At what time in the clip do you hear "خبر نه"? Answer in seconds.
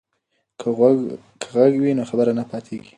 2.09-2.43